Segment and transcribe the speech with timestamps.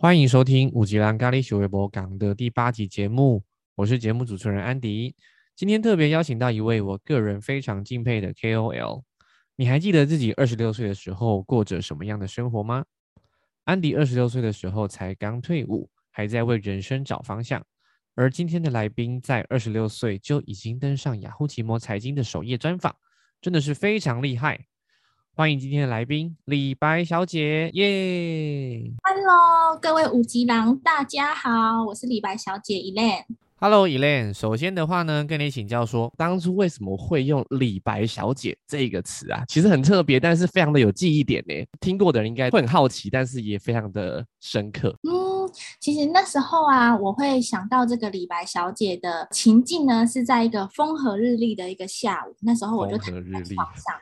[0.00, 3.42] 欢迎收听五吉兰咖喱小微博港的第八集节目，
[3.74, 5.16] 我是节目主持人安迪。
[5.56, 9.02] 今天特别邀请到一位我个人非常敬佩的 KOL。
[9.56, 12.84] 你还记得自己二十六岁的时候过着什么样的生活吗？
[13.64, 17.66] 安迪二十六岁的时候才刚退伍，还在为人生找方向。
[18.14, 22.94] 而今天的来宾在二十六岁就已经登上雅虎奇摩财经的首页专访，
[23.40, 24.67] 真的是非常厉害。
[25.38, 33.22] 欢迎今天的来宾李白小姐，耶！Hello，各位五级郎，大家好，我是李白小姐 Elaine。
[33.60, 34.32] Hello，Elaine。
[34.32, 39.44] 首先的话呢，跟你请教说，当初为什么会用“李白小姐”这个词啊？
[39.46, 41.54] 其实很特别，但是非常的有记忆点呢。
[41.78, 44.88] 听过的人应该会很好奇，但是也非常的深刻。
[45.08, 45.48] 嗯，
[45.78, 52.34] 其实那时候啊，我会想到这个李白小姐的情境呢，是在一个风和日丽的一个下午。
[52.40, 53.94] 那时候我就躺在床上，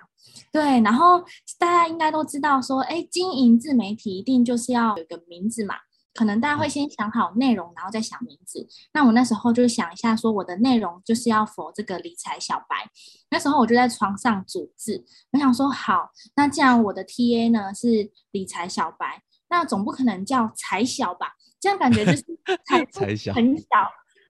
[0.57, 1.23] 对，然后
[1.59, 5.75] 大家应该都知道说，哎，经营自媒体一定就是要有一个名字嘛。
[6.15, 8.67] 可能大家会先想好内容，然后再想名字。
[8.95, 12.91] 那我那时候就想一下，说我的内容就是要否这个理财小白。
[13.29, 21.35] 那时候我就在床上组字，我想说好，那既然我的 TA 呢是理财小白，那总不可能叫财小吧？
[21.61, 22.25] 这样感觉就是
[22.65, 23.67] 财小很小，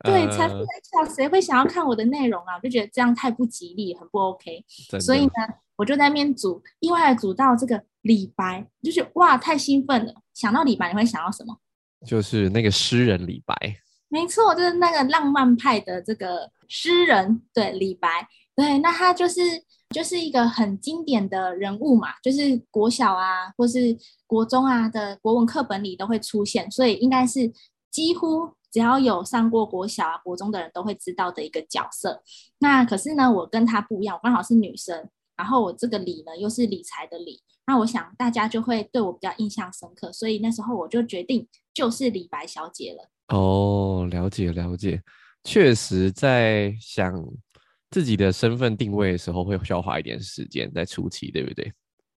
[0.04, 0.66] 对，财富很
[1.06, 2.56] 小，谁会想要看我的内容啊？
[2.56, 4.64] 我就觉得这样太不吉利，很不 OK。
[5.00, 5.32] 所以呢，
[5.76, 10.14] 我就在那边组，意外的组到这个李白，就是哇，太兴奋了！
[10.34, 11.56] 想到李白，你会想到什么？
[12.06, 13.54] 就是那个诗人李白，
[14.08, 19.40] 没错，就是那个浪漫派的这个诗人，对李白，对，那他就是
[19.90, 27.50] 就是一个很经典的人物嘛，就是国小啊，或是国中啊的国文课本里都会出现，所以应该是
[27.90, 32.22] 几乎只要有上过国小啊、国中的人都会知道的一个角色。
[32.58, 37.40] 那可是呢，我跟他不一样，我刚好是女生，然后我这个理呢又是理财的理。
[37.66, 43.10] 那我想大家就会对我比较印象深刻，所以那时候我就决定就是李白小姐了。
[43.36, 45.02] 哦，了解了解，
[45.42, 47.12] 确实在想
[47.90, 51.72] 自己的身份定位的时候，会需要花一点时间在初期，对不对？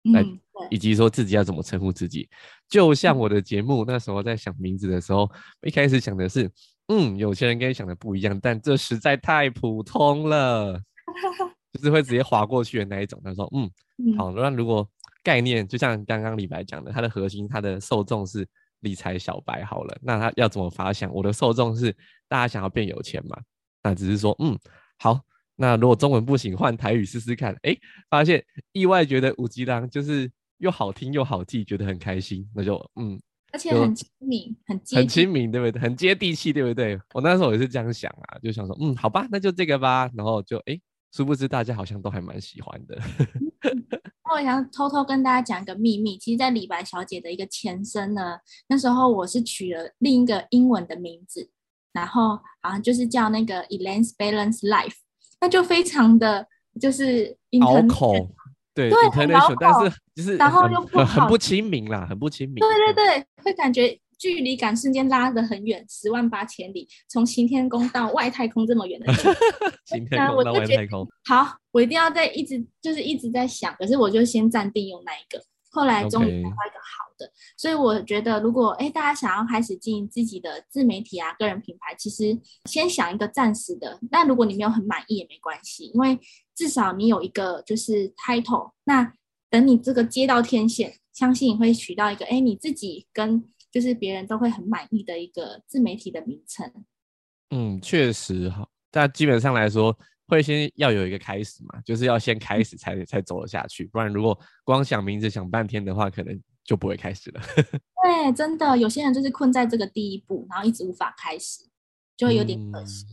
[0.05, 0.39] 嗯，
[0.71, 2.29] 以及说自己要怎么称呼自己，
[2.69, 5.31] 就像我的节目那时候在想名字的时候，
[5.63, 6.51] 一开始想的是，
[6.89, 10.81] 嗯，有些人跟你想的不一样，但这实在太普通了，
[11.79, 13.21] 就是会直接划过去的那一种。
[13.25, 14.87] 他说，嗯，好，那如果。
[15.25, 18.49] 概念就像刚刚李白讲的，它的核心，它的受众是
[18.81, 19.63] 理财小白。
[19.63, 21.13] 好了，那他要怎么发想？
[21.13, 21.95] 我的受众是
[22.29, 23.37] 大家想要变有钱嘛？
[23.83, 24.57] 那只是说，嗯，
[24.97, 25.21] 好，
[25.57, 27.55] 那如果中文不行，换台语试试看。
[27.63, 27.77] 哎，
[28.09, 33.21] 发现意外觉得五吉郎就是又好听又好记，觉得很开心，那就嗯，
[33.53, 35.83] 而且很亲民，很很亲民，对不对？
[35.83, 36.99] 很接地气，对不对？
[37.13, 40.09] 我那时候也是这样想啊，就想说，嗯，好吧，那就这个吧。
[40.15, 40.81] 然后就哎，
[41.13, 42.99] 殊不知大家好像都还蛮喜欢的。
[44.35, 48.39] 我想偷偷跟大家讲一个秘密，其实，在李白小姐的一个前身呢，
[48.69, 51.51] 那时候我是取了另一个英文的名字，
[51.93, 54.97] 然后好像就是叫那个 Elaine's Balance Life，
[55.41, 56.47] 那就非常的
[56.79, 58.13] 就是拗口，
[58.75, 63.99] 对对，很拗口，但是就是然后又不很不亲民啦，很不亲民，对对对，会感觉。
[64.19, 69.35] 距离感瞬间拉得很远，十万八千里，从行天宫到外太空这么远的距离。
[69.87, 71.07] 行天宫到外太空。
[71.25, 75.41] 好，我一定要在一直就是一直在想，可是我就先暂定用那一个，
[75.71, 77.31] 后来终于找到一个好的。
[77.57, 84.01] 所以我觉得，如果哎大家想要开始经营自己的自媒体啊、个人品牌，其实先想一个暂时的。
[84.11, 86.19] 那如果你没有很满意也没关系，因为
[86.57, 88.73] 至少你有一个就是 title。
[88.85, 89.13] 那
[89.49, 93.45] 等你这个接到天线，相信你会取到一个哎你自己跟。
[93.71, 96.73] 就是别人都会很满意的一个自媒体的名称。
[97.51, 99.97] 嗯，确实哈，但基本上来说，
[100.27, 107.41] 会先要有一个开始嘛，就是要先开始才才走得下去，不然如果光想名字想半天的话，可能就不会开始了。
[108.05, 111.65] 对，真的，有些人就是困在这个第一步，然后一直无法开始，
[112.17, 113.07] 就会有点可惜。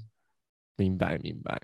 [0.75, 1.61] 明白，明白。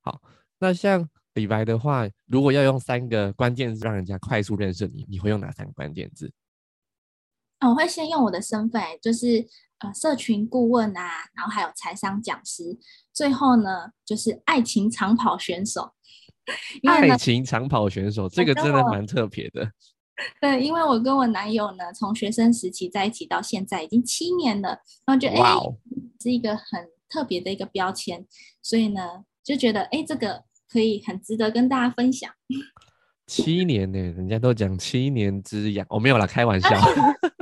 [0.00, 0.22] 好，
[0.58, 6.32] 那像李白的话，如果要用三个关键字让人家快速认识你，你会用哪三个关键字？
[7.68, 9.46] 我会先用我的身份，就是
[9.78, 12.78] 呃，社群顾问啊，然后还有财商讲师，
[13.12, 15.92] 最后呢，就是爱情长跑选手。
[16.86, 19.70] 爱情长跑选手，这个真的蛮特别的。
[20.40, 24.68] 对，因为我跟我男友呢，从学生时期在一起到现在已经七年了，
[25.06, 25.54] 然后觉得哎，
[26.20, 28.24] 是一个很特别的一个标签，
[28.62, 32.30] 所以呢，就觉得哎，这个可以很值得跟大家分享。
[33.26, 36.68] 七年呢，人家都讲七年之痒，我没有啦，开玩笑。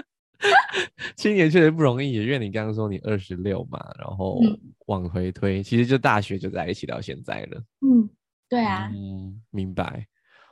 [1.16, 4.40] 七年确实不容易，因为你刚刚说你二十六嘛，然后
[4.86, 7.62] 往回推，其实就大学就在一起到现在了。
[7.80, 8.08] 嗯，
[8.48, 8.90] 对啊。
[8.92, 10.06] 嗯，明白。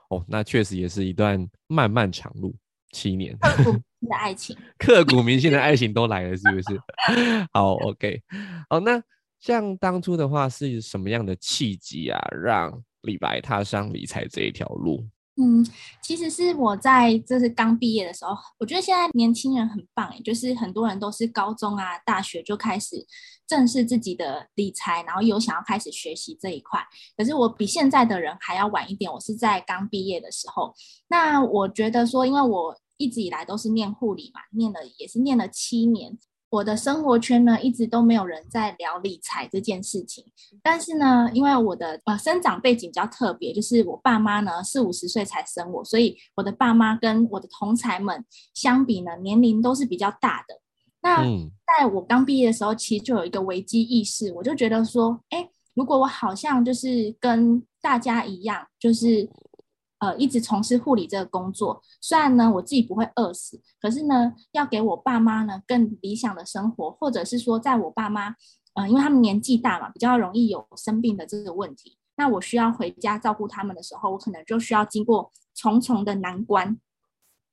[0.08, 2.54] 哦，那确实也是一段漫漫长路。
[2.92, 3.38] 七年。
[3.38, 6.80] 刻骨 铭心的爱情，刻骨铭心的爱情都来了，是不是？
[7.54, 8.20] 好，OK，
[8.68, 9.00] 好，那
[9.38, 15.06] 像当初的话是什么样的契机啊，让李白踏上理财这一条路？
[15.42, 15.66] 嗯，
[16.02, 23.06] 其实是我在这是刚毕业的时候，我觉得现在年轻人很棒哎，就是很多人都是高中啊、大学就开始
[23.46, 26.78] 正视自己的理财，然后有想要开始学习这一块。
[27.16, 30.74] 可是我比现在的人还要晚一点，我是在刚毕业的时候。
[31.08, 36.18] 那我觉得说，因为我一直以来都是念护理嘛，念了也是念了七年。
[36.50, 40.24] 我的生活圈呢，一直都没有人在聊理财这件事情。
[40.62, 50.60] 但是呢，因为我的呃生长背景比较特别，就是我爸妈呢四五十岁才生我，所以我的爸妈跟我的同才们相比呢，年龄都是比较大的。
[51.02, 51.22] 那
[51.78, 59.30] 在我刚毕业的时候，其实就有一个危机意识，我就觉得说，哎，如果我好像就是跟大家一样，就是。
[60.00, 68.34] 呃，一直从事护理这个工作，虽然呢我自己不会饿死，可是呢要给我爸妈呢更理想的生活，或者是说在我爸妈，
[68.72, 76.78] 呃，因为他们年纪大嘛，比较容易有生病的这个问题，那我需要回家照顾他们的时候，我可能就需要经过重重的难关，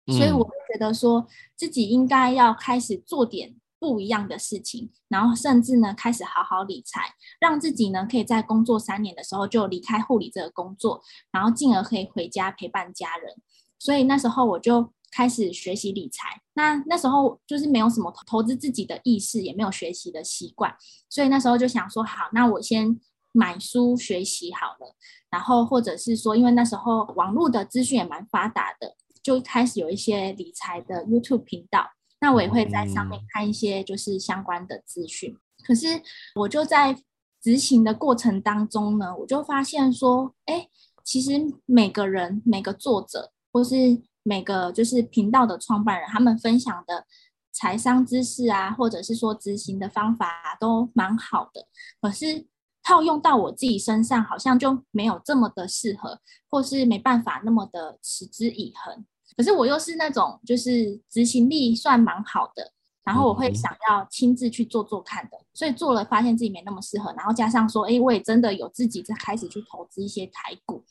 [0.07, 3.55] 所以我会觉得说自己应该要开始做点。
[3.79, 11.01] 不一样的事情，然后甚至呢开始好好理财，让自己呢可以在工作三年的时候就离开护理这个工作，
[11.31, 13.33] 然后进而可以回家陪伴家人。
[13.79, 16.41] 所以那时候我就开始学习理财。
[16.53, 20.75] 那那时候就是没有什么投资自己的意识，也没有学习的习惯，
[21.09, 22.99] 所以那时候就想说，好，那我先
[23.31, 24.95] 买书学习好了，
[25.29, 31.91] 然后或者是说，因为那时候网络的资讯也蛮发达的，就开始有一些理财的 YouTube 频道。
[32.19, 36.01] 那我也会在上面看一些就是相关的资讯，可是
[36.35, 36.97] 我就在
[37.41, 40.67] 执行的过程当中呢，我就发现说，哎，
[41.03, 41.33] 其实
[41.65, 47.05] 每个人、每个作者或是每个就是频道的创办人，他们分享的
[47.51, 51.67] 财商知识啊，或者是说执行的方法都蛮好的，
[52.01, 52.47] 可是
[52.83, 56.19] 套用到我自己身上，好像就没有这么的适合，
[56.49, 59.05] 或是没办法那么的持之以恒。
[59.35, 62.71] 可是我又是那种就是执行力算蛮好的，
[63.03, 70.83] 然后我会想要亲自去做做看的，所以做了发现自己没那么适合，然后加上说，哎，我也真的有自己在开始去投资一些台股。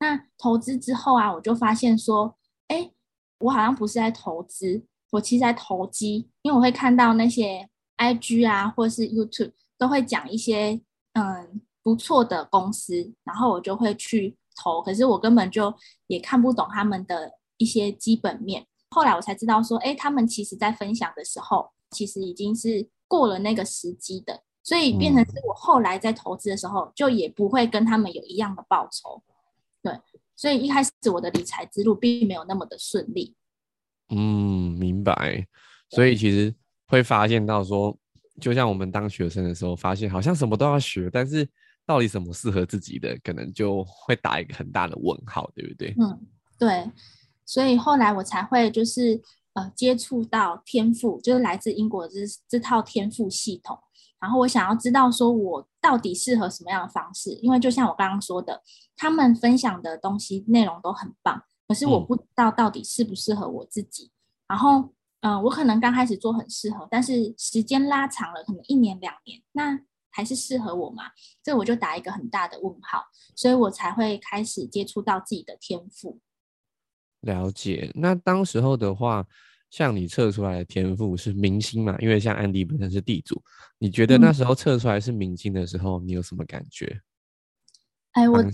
[0.00, 2.36] 那投资之后啊，我就发现说，
[2.68, 2.90] 哎，
[3.38, 7.68] 我好像不是在投资，我其实在投机，因为我会看到那些
[7.98, 10.80] IG 啊，或是 YouTube 都会讲一些
[11.12, 15.72] 嗯不错的公司，然后我就会去投，可是我根本就
[16.08, 17.32] 也看不懂他们的。
[17.62, 29.22] 一些基本面，后来我才知道说，哎，他们其实在分享的时候，其实已经是过了那个时机的，所以变成是我后来在投资的时候，就也不会跟他们有一样的报酬。
[29.80, 29.96] 对，
[30.34, 33.36] 所以一开始我的理财之路并没有那么的顺利。
[34.08, 35.46] 嗯，明白。
[35.90, 36.54] 所以其实
[36.88, 37.96] 会发现到说，
[38.40, 41.48] 就像我们当学生的时候，发现好像什么都要学，但是
[41.86, 45.94] 到底什么适合自己的，可能就会打一个很大的问号，对不对？
[45.98, 46.20] 嗯，
[46.58, 46.90] 对。
[47.52, 49.20] 所以后来我才会就是
[49.52, 52.14] 呃接触到天赋，就是来自英国这
[52.48, 53.78] 这套天赋系统。
[54.18, 58.62] 然后我想要知道说我到底适合什么样的方式，因为就像我刚刚说的，
[58.96, 64.10] 他们分享的东西内容都很棒，可是我不知道到底适不适合我自己。
[64.48, 64.88] 然后
[65.20, 69.78] 嗯，我可能刚开始做很适合，但是时间拉长了，可能一年两年，那
[70.08, 71.04] 还是适合我吗？
[71.42, 73.04] 这我就打一个很大的问号。
[73.36, 76.18] 所以我才会开始接触到自己的天赋。
[77.22, 79.26] 了解，那当时候的话，
[79.70, 81.96] 像你测出来的天赋是明星嘛？
[81.98, 83.42] 因为像安迪本身是地主，
[83.78, 87.00] 你觉得那时候测出来是明星的时候，你有什么感觉？
[88.12, 88.44] 哎，我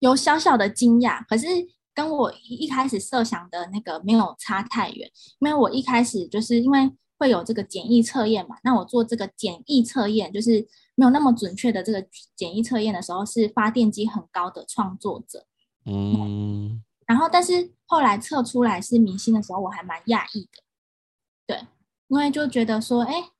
[0.00, 1.46] 有小小的惊讶，可是
[1.94, 5.10] 跟我一开始设想的那个没有差太远。
[5.38, 12.04] 因为我一开始就是因为会有这个简易测验嘛，那我做这个简易测验，就是没有那么准确的这个
[12.36, 15.46] 简易测验的时候，是发电机很高的创作者。
[15.86, 16.82] 嗯。
[17.08, 20.62] 然后，但是后来测出来是明星的时候，我还蛮讶异的，
[21.46, 21.66] 对，
[22.08, 23.30] 因为就觉得说，哎，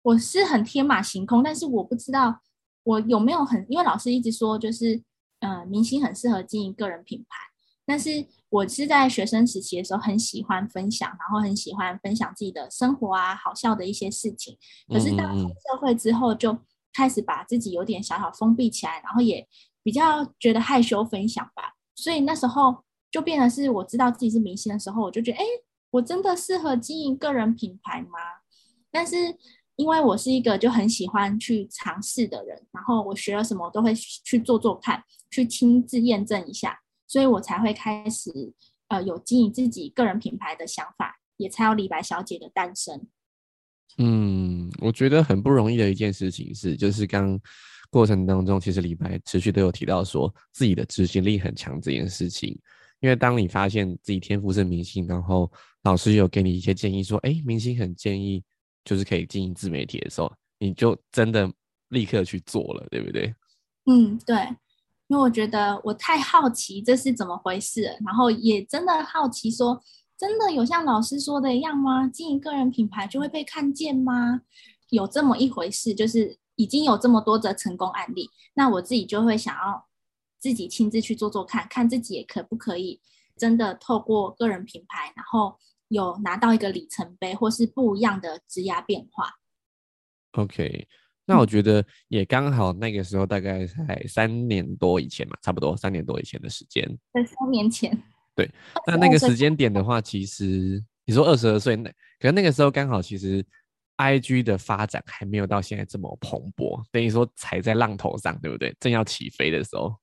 [0.00, 2.40] 我是很天马行空，但是我不知道
[2.84, 5.02] 我有没有很，因为老师一直说，就是，
[5.40, 7.36] 嗯，明星很适合经营个人品牌，
[7.84, 14.56] 但是我是在学生时期的时候很喜欢分享，然后很喜欢分享自己的生活啊，好笑的一些事情，
[14.88, 16.58] 可是到出社会之后，就
[16.94, 19.46] 开始把自己有点小小封闭起来，然后也
[19.82, 21.74] 比较觉得害羞分享吧。
[22.00, 25.44] 所以那时候就变成是我知道自己是明星的时候，我就觉得，哎，
[25.90, 28.18] 我真的适合经营个人品牌吗？
[28.90, 29.16] 但是
[29.76, 38.30] 因为我是一个就很喜欢去尝试的人，然后我学了什么都会去做做看，去亲自验证一下，所以我才会开始
[38.88, 43.06] 呃有经营自己个人品牌的想法，也才有李白小姐的诞生。
[43.98, 47.38] 嗯，我觉得很不容易的一件事情是，就是刚
[47.90, 52.58] 过程当中，其实李白持续都有提到说自己的执行力很强这件事情。
[53.00, 55.50] 因为当你发现自己天赋是明星，然后
[55.82, 58.42] 老师有给你一些建议说，哎，明星很建议
[58.84, 61.50] 就是可以经营自媒体的时候，你就真的
[61.88, 63.34] 立刻去做了，对不对？
[63.86, 64.36] 嗯，对，
[65.08, 69.82] 因为我觉得我太好奇这是怎么回事，然后也真的好奇说。
[70.18, 72.06] 真的有像老师说的一样吗？
[72.06, 74.42] 经营个人品牌就会被看见吗？
[74.90, 79.88] 有这么一回事，就是已经有这么多的成功案例，那我自己就会想要
[80.38, 83.00] 自己亲自去做做看看自己也可不可以
[83.38, 85.56] 真的透过个人品牌，然后
[85.88, 89.30] 有拿到一个里程碑或是不一样的职涯变化。
[90.32, 90.86] OK，
[91.24, 97.90] 那我觉得也刚好那个时候大概才三年多以前嘛，差不多三年多以前的时间，在三年前。
[98.36, 98.50] 对，
[98.86, 103.42] 那那个时间点的话，其实你说二十二岁那，可能那个时候刚好其实
[104.00, 108.74] ，I G 的发展还没有到现在这么蓬勃，等于说踩在浪头上，对不对？
[108.80, 109.94] 正要起飞的时候。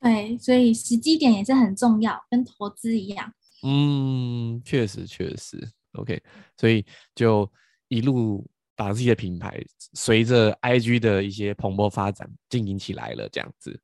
[0.00, 3.32] 对，所以时机点也是很重要，跟投资一样。
[3.62, 5.58] 嗯，确实确实
[5.94, 6.22] ，OK，
[6.56, 7.50] 所以就
[7.88, 9.60] 一路把自己的品牌
[9.92, 13.80] 随着 I G 的一些蓬勃发展经营起来了，这样子。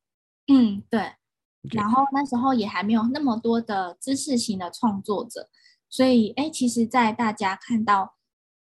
[0.47, 1.01] 嗯，对。
[1.73, 5.51] 然后那时候也还没有那么多的知识型的创作者，
[5.91, 8.15] 所以哎，其实，在大家看到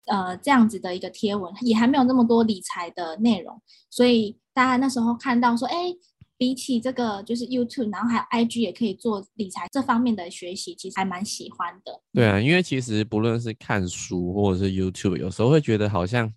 [0.06, 3.60] 呃这样子的一个贴文，也还没有那么多理财的内容，
[3.90, 5.92] 所以大家那时候看到说，哎，
[6.36, 12.00] 比起这个就是 YouTube，然后还有 IG 也可以做理财这方面的学习，其实还蛮喜欢的。
[12.12, 16.32] 对啊，因为其实不论是看书或者是 YouTube，有时候会觉得好像，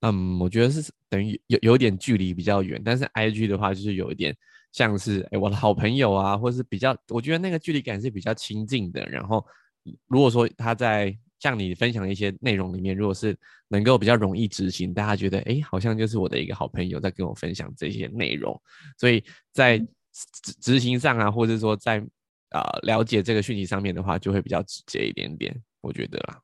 [0.00, 4.36] 嗯，我觉得是等于有有点距离比较远，但是 IG 的话就是有一点。
[4.72, 9.04] 像是哎，我的好朋友啊，或者是比较，我觉得那个距离感是比较亲近的。
[9.04, 9.44] 然后，
[10.06, 18.56] 如果说他在像你分享的一些内容里面，如果是能够比较容易执行，大家觉得哎，好像就是我的一个好朋友在跟我分享这些内容，
[18.96, 21.98] 所以在执执行上啊，或者说在
[22.50, 26.40] 啊了解这个讯息上面的话，就会比较直接一点点，我觉得啦。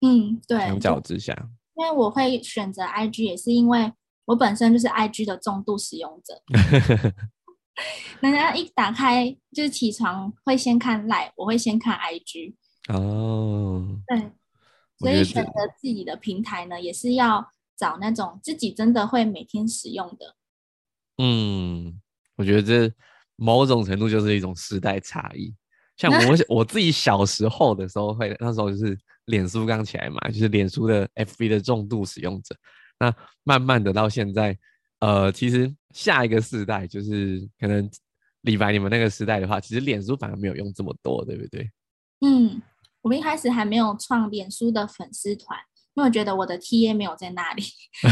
[0.00, 0.58] 嗯，对。
[0.58, 1.32] 相较之下，
[1.76, 3.92] 因为我会选择 IG，也是因为
[4.24, 6.42] 我本身就是 IG 的重度使用者。
[8.20, 12.54] 人家一打开就是起床会先看赖，我会先看 IG
[12.88, 13.86] 哦。
[14.08, 14.30] 对，
[15.00, 20.36] 所以选择自己的平台呢，也是要找那种自己真的会每天使用的。
[21.18, 22.00] 嗯，
[22.36, 22.94] 我觉得这
[23.36, 25.54] 某种程度就是一种时代差异。
[25.96, 26.18] 像我
[26.60, 32.54] 我自己小时候的时候，会那时候就是脸书刚起来嘛，就是脸书的 FB 的重度使用者。
[32.98, 34.56] 那慢慢的到现在。
[35.00, 37.90] 呃，其实下一个世代就是可能
[38.42, 41.70] 李白你们那个时代的话，其实脸书反而没有用这么多，对不对？
[42.20, 42.60] 嗯，
[43.02, 45.58] 我们一开始还没有创脸书的粉丝团，
[45.94, 47.62] 因为我觉得我的 TA 没有在那里。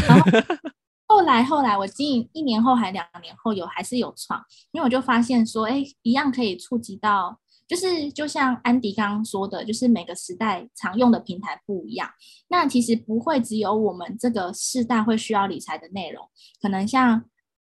[0.07, 0.25] 然后
[1.07, 4.43] 后来后来我经营一年后还两年后有还是有创，
[4.73, 7.41] 因为我就发现说，哎，一样可以触及到。
[7.67, 12.09] 就是就像安迪刚刚说的，就是每个时代常用的平台不一样。
[12.49, 16.27] 那其实不会只有我们这个世代会需要理财的内容，
[16.63, 17.23] 可能像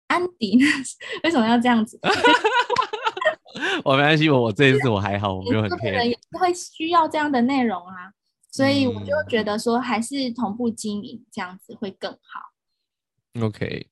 [0.09, 0.59] 安迪，
[1.25, 1.99] 为什么要这样子？
[3.85, 6.07] 我没关系，我我这一次我还好，我没有很 care。
[6.07, 8.13] 也会需要这样的内容啊，
[8.51, 13.45] 所以我就觉得说，还是同步经营这样子会更好。
[13.47, 13.89] OK，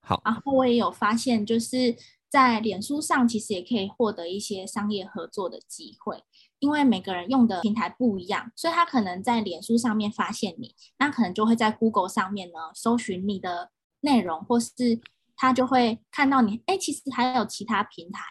[0.00, 0.22] 好。
[0.24, 1.96] 然后我也有发现，就是。
[2.34, 6.24] 在脸书上，其实也可以获得一些商业合作的机会，
[6.58, 14.72] 因为每个人用的平台不一样，所以他可能在脸书上面发现你，那可能就会在 Google 上面呢搜寻你的内容，或是
[15.36, 18.24] 他就会看到你，哎，其实还有其他平台，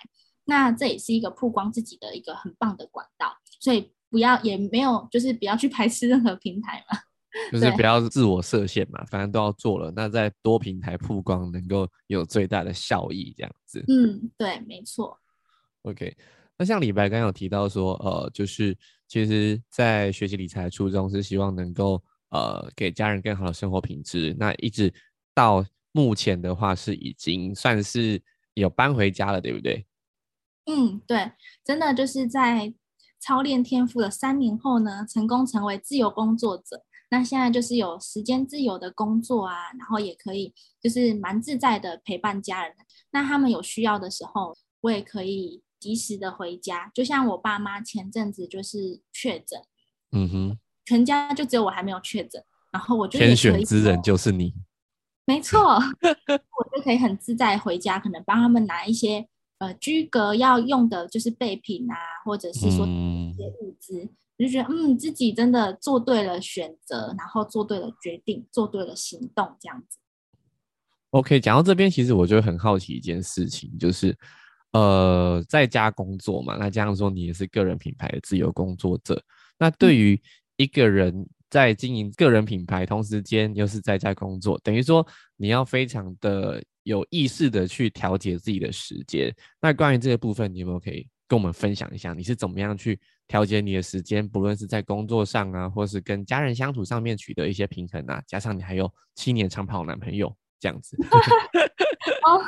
[0.45, 6.99] 那这也是一个曝光自己的一个很棒的管道，所以不要也没有就是不要去排斥任何平台嘛。
[7.51, 13.83] 就是不要自我设限嘛，反正都要做了，那在多平台曝光能够有最大的效益，这样子。
[13.87, 15.19] 嗯，对，没错。
[15.81, 16.15] OK，
[16.55, 24.35] 那像李白刚刚有提到说，呃，就是其实在学习理财的初衷是希望能够呃给家人更好的生活品质。
[24.37, 24.93] 那一直
[25.33, 28.21] 到目前的话，是已经算是
[28.53, 29.83] 有搬回家了，对不对？
[30.65, 31.31] 嗯，对，
[31.63, 32.73] 真的就是在
[33.19, 36.83] 操练天赋的三年后呢，成功成为自由工作者。
[37.09, 42.75] 那现在就是有时间自由的工作啊，然后也可以就是蛮自在的陪伴家人。
[43.11, 46.89] 那他们有需要的时候，我也可以及时的回家。
[46.93, 49.61] 就像我爸妈前阵子就是确诊，
[50.11, 54.53] 嗯哼，全家就只有我还没有确诊，然后我就天选之人就是你，
[55.25, 59.27] 没错， 我就可以很自在回家，可能帮他们拿一些
[59.59, 61.95] 呃居格要用的就是备品啊，
[62.25, 69.97] 或者是说一些物资，我就觉得嗯，自己真的做对了选择，然后做对了决定，做对了行动，这样子。
[71.11, 74.17] OK，讲到这边，其实我就很好奇一件事情，就是
[74.71, 79.23] 呃，在家工作嘛，那这样说你也是个人品牌的自由工作者，
[79.59, 80.19] 那对于
[80.57, 85.05] 一个人在经营个人品牌，同时间又是在家工作，等于说
[85.37, 89.33] 你要非常的有意识的去调节自己的时间。
[89.59, 92.13] 那关于这个部分，你有没有可以跟我们分享一下？
[92.13, 94.27] 你是怎么样去调节你的时间？
[94.27, 100.35] 不论是在工作上啊，或是跟家人相处上面取得一些平衡啊，加上你还有七年长跑男朋友。
[100.59, 100.95] 这样子
[102.23, 102.41] 哦，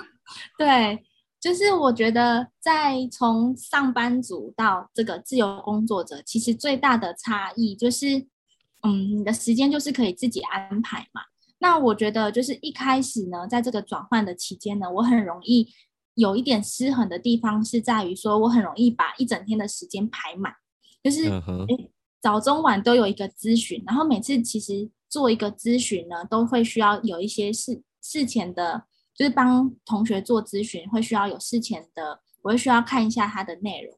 [0.57, 1.03] 对，
[1.37, 8.19] 就是我觉得在从上班族到这个自由工作者，其实最大的差异就是，
[8.83, 11.23] 嗯，你的时间就是可以自己安排嘛。
[11.59, 15.67] 那我觉得就是一开始呢，在这个转换的期间呢，我很容易
[16.15, 20.53] 有一点失衡的地方是在于说，我很容易把一整天的时间排满，
[21.03, 21.29] 就是
[22.21, 27.83] 早中晚都有一个咨询，然后每次其实做一个咨询呢，都会需要有一些事。
[28.07, 28.83] 事前的，
[29.15, 33.97] 就是帮同学做咨询，会需要有事前的，我会需要看一下他的内容，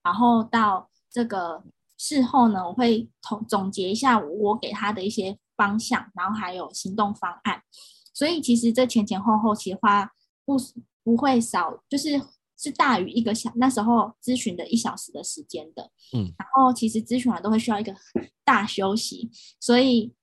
[0.00, 1.64] 然后到这个
[1.96, 7.62] 事后呢，我会统总结一下我给他的一些方向，然后还有行动方案。
[8.14, 10.10] 所以其实这前前后后其实花
[10.46, 10.56] 不
[11.04, 12.18] 不会少，就是
[12.56, 15.90] 是大于一个小那时候咨询的一小时的时间的。
[16.16, 17.94] 嗯，然后其实咨询完都会需要一个
[18.44, 20.14] 大休息，所以。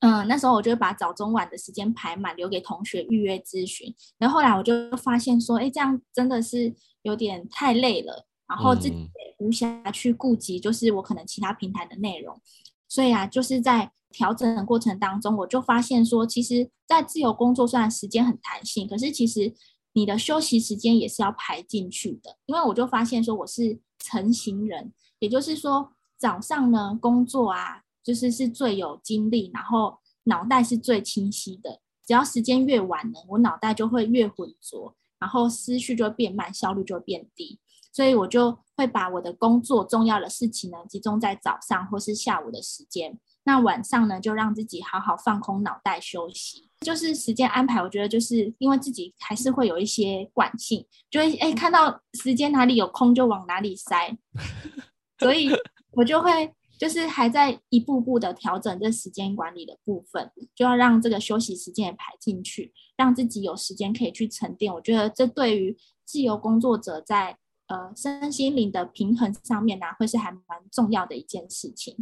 [0.00, 3.92] 嗯，那时候我就把早中晚的时间排满，留给同学预约咨询。
[4.18, 6.70] 然后后来我就发现说，哎，这样真的是
[7.00, 12.38] 有点太累了，然后自己无暇去顾及，就是我可能其他平台的内容。
[12.88, 19.54] 所以啊，就是在调整的过程当中，我就发现说，其实，在自由工作虽然时间很弹性，可是其实
[19.92, 22.36] 你的休息时间也是要排进去的。
[22.46, 27.82] 因为我就发现说，我是成型人，也就是说早上呢工作啊。
[28.06, 31.80] 就是是最有精力，然后脑袋是最清晰的。
[32.06, 37.58] 只要时间越晚呢，我脑袋就会越浑浊，然后思绪就会变慢，效率就会变低。
[37.96, 43.18] 所以我就会把我的工作重要的事情呢，集中在早上或是下午的时间。
[43.44, 46.68] 那晚上呢，就让自己好好放空脑袋休息。
[46.80, 54.14] 就是时间安排，我觉得就是因为自己还是会有一些惯性，就会哎看到时间哪里有空就往哪里塞，
[55.18, 55.48] 所以
[55.92, 56.52] 我就会。
[56.78, 64.70] 就是还在一步步的调整这时间管理的部分，就要让这个休息时间也排进去，让自己有时间可以去沉淀。
[64.70, 71.94] 我觉得这对于自由工作者在呃身心灵的平衡上面呢，会是还蛮重要的一件事情。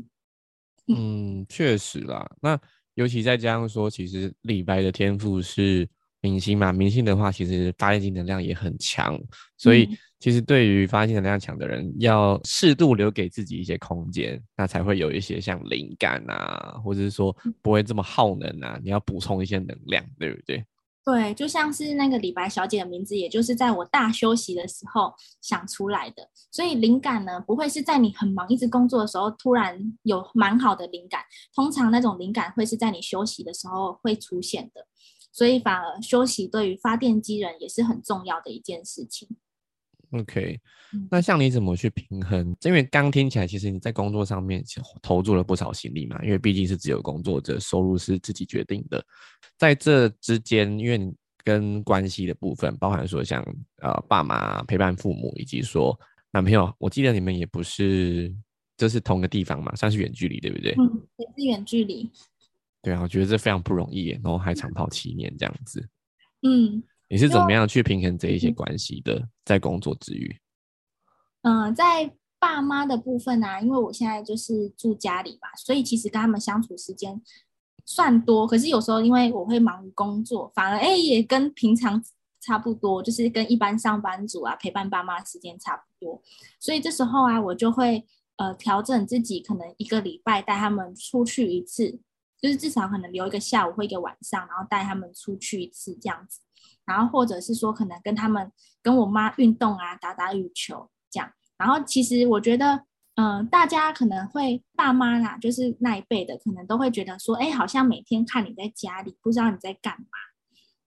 [0.88, 2.29] 嗯，确实啦。
[2.40, 2.59] 那
[2.94, 5.88] 尤其再加上说，其实李白的天赋是
[6.20, 9.20] 明星嘛，明星的话，其实发现能量也很强，
[9.57, 9.88] 所以。
[10.20, 18.81] 其实对于发现能量强的人，要适度留给自己一些空间，那才会有一些像灵感啊，或者是说不会这么耗能啊。
[18.83, 20.64] 你要补充一些能量，对不对？
[21.04, 25.12] 对，就像是那个李白小姐的名字，也就是在我大休息的时候
[25.42, 26.30] 想出来的。
[26.50, 31.22] 所以灵感呢，不会是在你很忙一直工作的时候突然有蛮好的灵感，
[31.54, 34.86] 通常那种灵感会是在你休息的时候会出现的。
[35.30, 39.28] 所以反而休息对于发电机人也是很重要的一件事情。
[40.14, 40.61] OK，
[41.11, 42.57] 那像你怎么去平衡？
[42.62, 44.62] 因为刚听起来，其实你在工作上面
[45.03, 46.22] 投入了不少心力嘛。
[46.22, 49.05] 因为毕竟是自由工作者，收入是自己决定的。
[49.59, 53.44] 在这之间，因为你跟关系的部分，包含说像
[53.83, 55.98] 呃爸妈陪伴父母，以及说
[56.31, 58.33] 男朋友，我记得你们也不是
[58.77, 60.77] 就是同个地方嘛，算是远距离，对不对？
[60.79, 62.09] 嗯，也是远距离。
[62.83, 65.88] 对啊，我觉得这非常不容易，然后还长跑七年这样子。
[66.42, 66.85] 嗯。
[67.14, 69.29] 你是怎么样去平衡这一些关系的？
[69.44, 70.37] 在工作之余，
[71.42, 77.22] 嗯，在爸妈的部分呢，因为我现在就是住家里嘛，所以其实跟他们相处时间
[77.87, 78.44] 算多。
[78.48, 82.03] 可是有时候因为我会忙于工作，反而哎也跟平常
[82.40, 86.20] 差不多，就是跟一般上班族啊陪伴爸妈时间差不多。
[86.59, 88.05] 所以这时候啊，我就会
[88.38, 92.00] 呃调整自己，可能一个礼拜带他们出去一次，
[92.42, 96.40] 就是至少可能留一个下午或一个晚上，然后带他们出去一次这样子。
[96.85, 98.51] 然后或者是说，可能跟他们
[98.83, 101.33] 跟我妈运动啊，打打羽球这样。
[101.57, 110.18] 然后其实我觉得，嗯，大家可能会爸妈啦，就是那一辈的，可能都会觉得说，哎，好像每天看你在家里，不知道你在干嘛，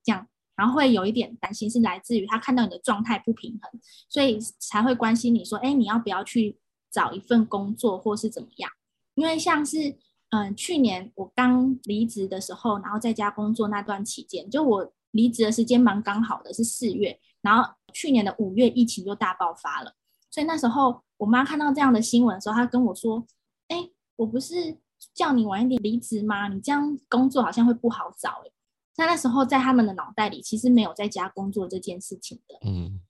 [0.03, 6.59] 这样，然后会有一点担心，是来自于他看到你的状态不平衡，所以才会关心你说，哎，你要不要去
[6.91, 8.69] 找一份工作，或是怎么样？
[9.15, 9.95] 因为像是，
[10.29, 14.93] 嗯，去年我刚离职的时候，然后在家工作那段期间，就我。
[15.17, 19.91] 离职的时间蛮刚好的，是四月，然后去年的五月疫情就大爆发了，
[20.29, 23.25] 所以那时候我妈看到这样的新闻的时候，她跟我说
[23.67, 24.77] ：“哎，我不是
[25.15, 26.47] 叫你晚一点离职吗？
[26.47, 28.51] 你这样工作好像会不好找。”哎，
[28.93, 32.55] 在那时候在他们的脑袋里，其实没有在家工作这件事情的。
[32.61, 33.01] 嗯，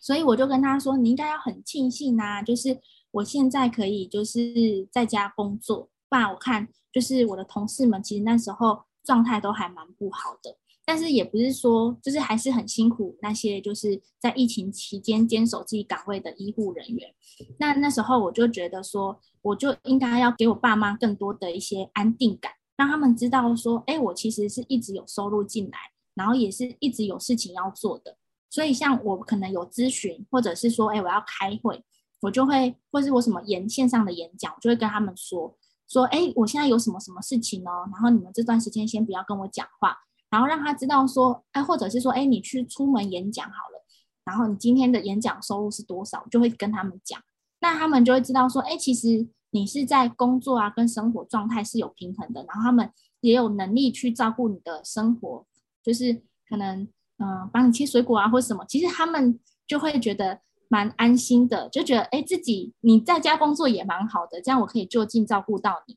[0.00, 2.78] 所以我就跟他说：“你应该要很庆幸啊，就是
[3.10, 5.88] 我现在可以就是在家工作。
[6.08, 17.12] 不然我看就是我的同事们，其实那时候状态都还蛮不好的。”但是也不是说，就是还是很辛苦那些就是在疫情期间坚守自己岗位的医护人员。
[17.58, 25.76] 那那时候我就觉得说，我就应该要给我爸妈更多的一些安定感，让他们知道说，哎，我其实是一直有收入进来，
[26.14, 28.16] 然后也是一直有事情要做的。
[28.48, 31.84] 所以像我可能有咨询，或者是说，哎，我要开会，
[32.20, 39.98] 我就会，或是我什么演线上的演讲，我就会跟他们说，说，哎，我现在有什么什么事情哦，然后你们这段时间先不要跟我讲话。
[40.36, 43.82] 然后让他知道说，哎，或者是说，哎，你去出门演讲好了，
[44.22, 47.18] 然后你今天的演讲收入是多少，就会跟他们讲，
[47.60, 55.46] 那他们就会知道说，哎，其实你是在工作啊跟生活状态是有平衡的，然后他们也有能力去照顾你的生活，
[55.82, 65.96] 就是可能嗯帮你切水果啊或什么，其实他们就会觉得蛮安心的，就觉得哎自己你在家工作也蛮好的，这样我可以就近照顾到你，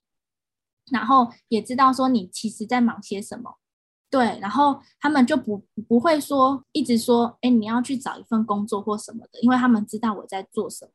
[0.94, 3.58] 然后也知道说你其实在忙些什么。
[4.10, 10.92] 对，然后他们就不不会说一直说，哎，你要去找一份工作或什么的，因为他们知道我在做什么，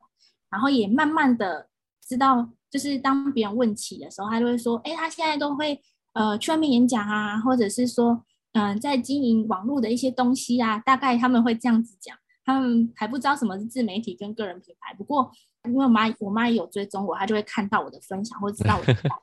[0.50, 1.68] 然后也慢慢的
[2.04, 5.80] 知道，就是当别人问起的时候，他就会说，哎，他现在都会
[6.14, 15.30] 呃去外面演讲啊，或者是说，嗯，在经营网络的一些东西啊，大概他们会这样子讲，他们还不知道什么是自媒体跟个人品牌，不过
[15.68, 19.22] 因为我妈我妈也有追踪我，她就会看到我的分享或知道我的想法，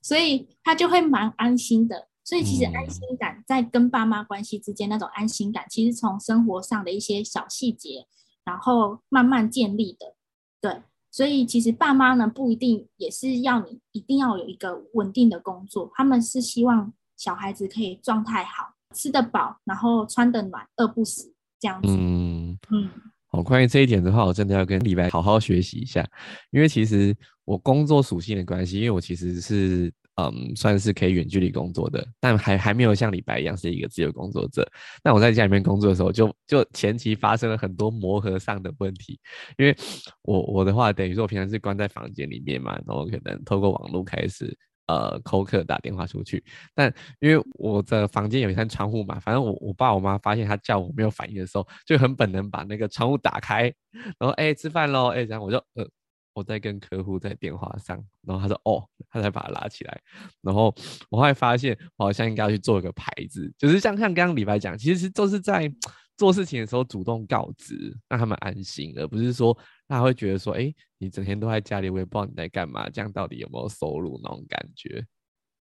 [0.00, 2.06] 所以她就会蛮安心的。
[2.24, 8.06] 所以其实安心感在跟爸妈关系之间那种安心感，其实从生活上的一些小细节，
[8.44, 10.14] 然后慢慢建立的。
[10.60, 21.88] 对，所以其实爸妈呢不一定也是要你一定要有一个稳定的工作，他们是希望小孩子可以状态好，吃得饱，然后穿得暖，饿不死这样子。
[21.88, 22.88] 嗯嗯。
[23.26, 26.08] 好，关于这一点的话，我真的要跟李白好好学习一下，
[26.52, 29.92] 因为其实我工作属性的关系，因为我其实是。
[30.16, 34.70] 嗯，算是可以远距离工作的，但还还没有像李白一样是一个自由工作者。
[35.02, 39.18] 那我在家里面工作的时候，就就前期发生了很多磨合上的问题，
[39.56, 39.74] 因为
[40.22, 44.54] 我我的话等于说我平常是关在房间里面嘛，然后可能透过网络开始
[44.86, 46.44] 呃扣客打电话出去，
[46.74, 53.72] 但因为我的房间有一扇窗户嘛，反正我我爸我妈发现他叫我没有反应的时候，就很本能把那个窗户打开，
[54.18, 55.88] 然后哎吃饭喽，哎然后我就呃。
[56.34, 60.00] 我在跟客户在电话上，然后他说：“哦，他才把它拉起来。”
[60.40, 60.74] 然后
[61.10, 65.70] 我后来发现，我好像应该要去做一个牌子，就是像像刚刚李白讲，其实都是在
[66.16, 69.56] 做事情的时候主动告知，让他们安心，而不是说
[69.88, 75.04] 他会觉得说：“哎，你整天都在家里，我也不知道你在干嘛，这样到底有没有收入那种感觉。”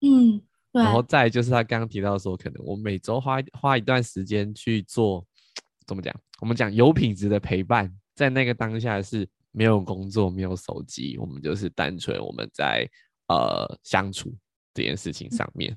[0.01, 0.41] 嗯，
[0.71, 0.83] 对。
[0.83, 5.23] 然后再就是他刚刚提到说，可能我每周花花一段时间去做，
[5.85, 6.13] 怎么讲？
[6.39, 9.27] 我们讲有品质的陪伴，在那个当下是。
[9.57, 12.87] 没有工作，没有手机，我们就是单纯我们在
[13.27, 14.31] 呃相处
[14.71, 15.75] 这件事情上面。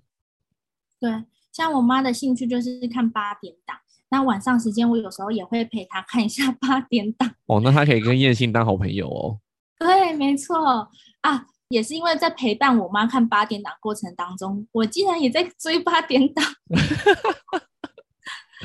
[1.01, 1.11] 对，
[1.51, 3.79] 像我妈的兴趣就是看八点档，
[4.11, 7.35] 那晚上时间我有时候也会陪她看一下八点档。
[7.47, 9.41] 哦，那她可以跟燕信当好朋友哦。
[9.81, 10.87] 对，没错
[11.23, 16.45] 啊，也是因为在陪伴我妈看八点档过程当中，我竟然也在追八点档。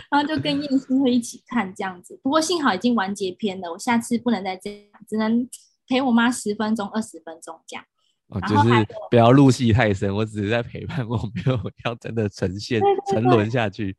[0.09, 5.47] 然后就跟燕青会一起看这样子，不过幸好已经完结篇了，我下次不能再这样，只能
[5.87, 7.85] 陪我妈十分钟、二十分钟这样。
[8.27, 12.81] 哦，就是不要入戏太深，我只是在陪伴， 我没有要真的呈现
[13.11, 13.95] 沉沦下去。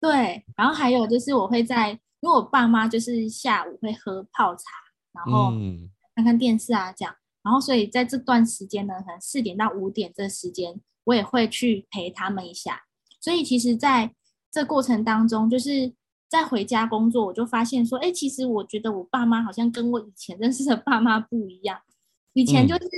[0.00, 4.64] 对，然后还有就是我会在，因为我爸妈就是下午会喝泡茶，
[5.12, 5.52] 然后
[6.14, 12.82] 看看电视啊这样，然后所以在这段时间呢，可能四点到五点这时间，我也会去陪他们一下。
[13.20, 14.12] 所以其实，在
[14.52, 15.92] 这过程当中，就是
[16.28, 21.80] 在回家工作，我就发现说，哎，其实我觉得我爸妈好像跟我以前认识的爸妈不一样。
[22.34, 22.88] 以前就是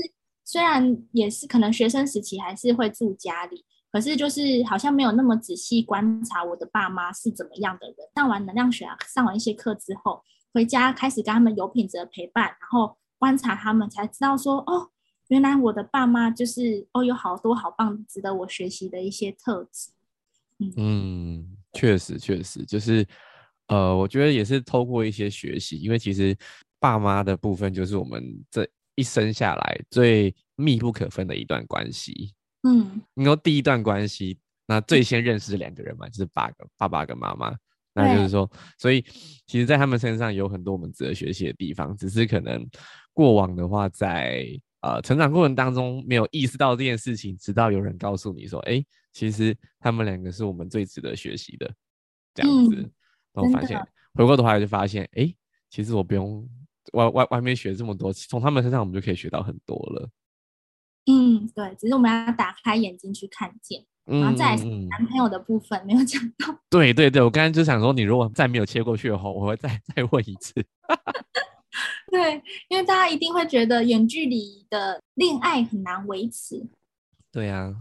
[0.44, 7.96] 虽然也是可能学生时期还是会住家里，可是就是好像没有那么仔细观察我的爸妈是怎么样的人。
[8.16, 14.90] 上完能量学啊，上完一些课之后，回家开始跟他们有品质的陪伴，然后观察他们，才知道说，哦，
[15.28, 19.90] 原来我的爸妈就是哦，有好多好棒、值得我学习的一些特质。
[20.76, 23.06] 嗯，确实确实，就是，
[23.68, 26.36] 呃，我觉得也是透过一些学习，因为其实
[26.78, 32.32] 爸妈的部分就是我们这一生下来最密不可分的一段关系。
[32.62, 37.54] 嗯，你说第一段关系，那最先认识两个人嘛，就是爸爸爸跟妈妈。
[37.96, 39.00] 那就是说，所以
[39.46, 42.66] 其实，在他们身上有很多我们值得学习的地方，只是可能
[43.12, 44.44] 过往的话，在
[44.80, 48.84] 呃成长过程当中没有意识到这件事情，直到有人告诉你说，哎，
[49.14, 51.72] 其实他们两个是我们最值得学习的，
[52.34, 52.74] 这样子，
[53.32, 53.80] 然后发现
[54.12, 55.32] 回过头来就发现，哎，
[55.70, 56.46] 其实我不用
[56.92, 60.10] 外外外面学这么多，从他们身上我们就可以学到很多了。
[61.06, 63.86] 嗯，对，只是我们要打开眼睛去看见。
[64.06, 66.58] 然后再男朋友的部分没有讲到。
[66.68, 70.52] 对对对，我刚刚就想说，你如果再没有切过去的话，我会再再问一次。
[72.10, 76.66] 对，因为大家一定会觉得远距离的恋爱很难维持。
[77.30, 77.74] 对呀。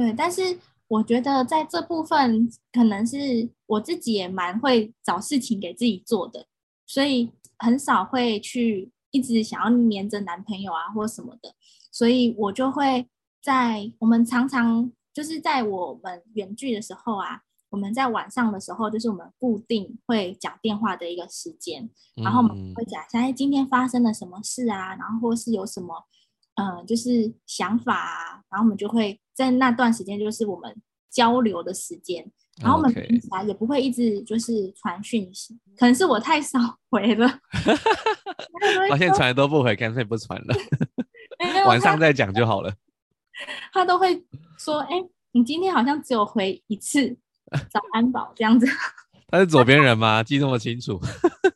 [0.00, 0.58] 对，但是
[0.88, 6.46] 我觉得在这部分，可能是我自己也蛮会找事情给自己做的，
[6.86, 11.54] 所以很少会去一直想要黏着男朋友啊或什么的，
[11.92, 13.06] 所以我就会
[13.42, 14.90] 在我们常常。
[15.12, 21.90] 就是在我们远距的时候啊，我们在晚上的时候，就是我们固定会讲电话的一个时间，
[22.22, 26.06] 然后我们会讲一下，哎，今天发生了什么事啊，然后或是有什么，
[26.54, 30.70] 嗯，就是想法啊，然后我们就会在那段时间，就是我们
[31.10, 36.58] 交流的时间，然后我们平常也不会一直就是传讯息，可能是我太少
[36.90, 37.26] 回了，
[38.90, 40.54] 发现传都不回，干脆不传了，
[41.66, 42.70] 晚上再讲就好了。
[43.72, 44.22] 他都会
[44.58, 47.16] 说：“哎，你今天好像只有回一次
[47.70, 48.66] 早安宝这样子。
[49.28, 50.22] ”他是左边人吗？
[50.22, 51.00] 记这么清楚？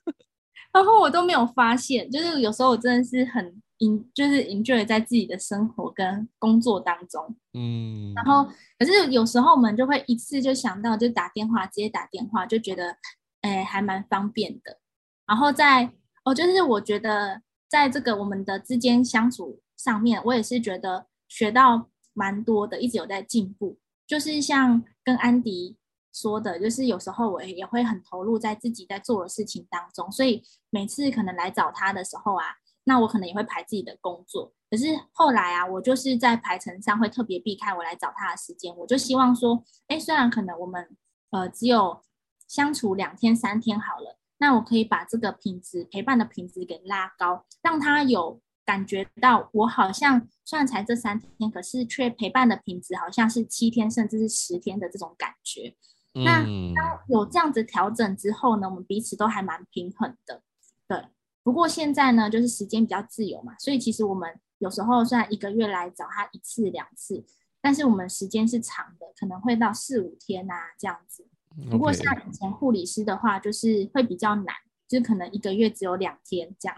[0.73, 7.37] 然后我都没有发现，就是有时候我真的是很 in，就是 enjoy 在自己的生活跟工作当中。
[7.53, 8.13] 嗯。
[8.15, 12.97] 然后，可是有时候我们就会一次就想到，就打电话，直接打电话，就觉得
[13.43, 14.79] 哎，还蛮方便的。
[15.27, 15.93] 然后在
[16.25, 21.07] 哦，就是我觉得在这个我们的之间相处上面，我也是觉得。
[21.27, 23.77] 学到蛮多的，一直有在进步。
[24.07, 25.77] 就是像跟安迪
[26.13, 32.45] 说的，就是有时候我也会很投入在自己在做的事情当中，所以每次可能来找他的时候啊，
[32.85, 34.53] 那我可能也会排自己的工作。
[34.71, 38.77] 可是后来啊，我就是在排程上会特别避开我来找他的时间。
[38.77, 40.97] 我就希望说，哎，虽然可能我们
[41.31, 42.03] 呃只有
[42.47, 48.41] 相处两天三天好了，那我可以把这个品质陪伴的品质给拉高，让他有。
[48.67, 55.77] 感觉到我好像虽然才这三天，可是却陪伴的品质好像是七天甚至是十天的这种感觉。
[56.15, 56.39] 那
[56.75, 60.41] 当有这样子调整之后呢，我们彼此都还蛮平衡的。
[60.89, 61.05] 对，
[61.45, 64.29] 不过现在呢，就是时间比较自由嘛，所以其实我们
[64.59, 67.25] 有时候虽然一个月来找他一次两次，
[67.61, 71.25] 但是我们时间是长的，可能会到四五天啊这样子。
[71.71, 74.55] 不过像以前护理师的话，就是会比较难，
[74.89, 76.77] 就是可能一个月只有两天这样。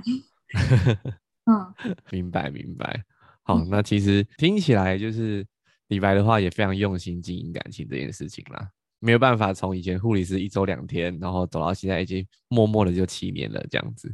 [1.46, 1.74] 嗯，
[2.10, 3.04] 明白明白。
[3.44, 5.46] 好，那其实听起来就是
[5.86, 8.68] 李白的话也非常用心经营感情这件事情啦。
[8.98, 14.12] 没有办法从以前护理师一周两天，然后走到现在已经默默的就七年了这样子。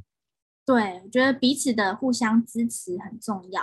[0.64, 3.62] 对，我觉得彼此的互相支持很重要，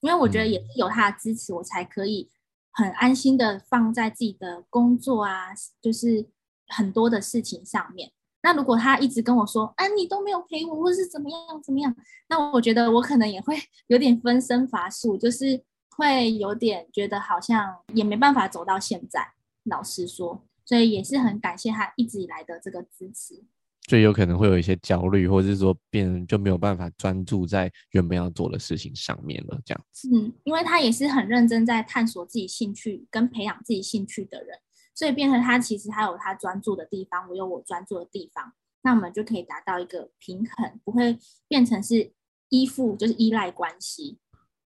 [0.00, 2.30] 因为我觉得也是有他的支持，我才可以
[2.70, 5.48] 很安心的放在自己的工作啊，
[5.80, 6.28] 就是
[6.68, 8.12] 很多的事情上面。
[8.40, 11.94] 那如果他一直跟我说，啊，你都没有陪我，或是怎么样怎么样，
[12.28, 13.56] 那我觉得我可能也会
[13.88, 15.64] 有点分身乏术，就是
[15.96, 19.32] 会有点觉得好像也没办法走到现在。
[19.64, 23.42] 老实说，所以也是很感谢他一直以来的这个支持。
[23.88, 30.08] 最有可能会有一些焦虑，或者是说变就没有办法专注在原本要做的事情上面了，这样子。
[30.14, 34.58] 嗯，因为他也是很认真在探索自己兴趣跟培养自己兴趣的人。
[34.94, 42.12] 所以变成他其实他有他专注的地方，我有我专注的地方，那我们就可以达到一个平衡，不会变成是
[42.48, 44.18] 依附，就是依赖关系，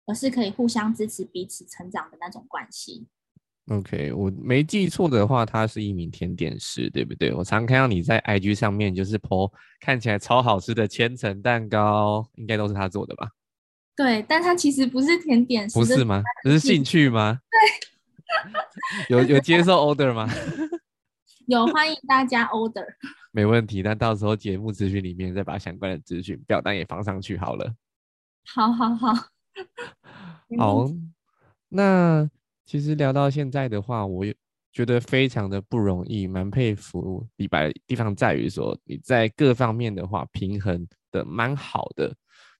[0.06, 3.06] 而是可以互相支持彼此成长的那种关系。
[3.68, 7.32] OK，我没记错的话，他是一名甜点师，对不对？
[7.32, 13.30] 我常看到你在 IG 上面就是 po 看起来超好吃的千层蛋糕，应该都是他做的吧？
[13.94, 16.22] 对，但他其实不是甜点师，不是吗？
[16.42, 17.38] 这是兴趣吗？
[17.50, 17.60] 对。
[19.10, 20.26] 有有接受 order 吗？
[21.46, 22.86] 有，欢迎大家 order。
[23.30, 27.72] 没问题，那到时候节目资讯里面再把相关的资讯表单也放上去好了。
[28.44, 29.14] 好好好，
[30.58, 30.86] 好。
[31.68, 32.28] 那
[32.64, 34.24] 其实聊到现在的话，我
[34.72, 37.72] 觉得非常的不容易，蛮佩服李白。
[37.86, 42.14] 地方在于说你在各方面的话平衡的蛮好的。